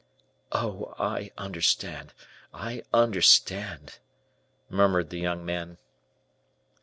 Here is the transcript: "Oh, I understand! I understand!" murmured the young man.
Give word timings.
"Oh, 0.51 0.95
I 0.97 1.29
understand! 1.37 2.15
I 2.55 2.81
understand!" 2.91 3.99
murmured 4.67 5.11
the 5.11 5.19
young 5.19 5.45
man. 5.45 5.77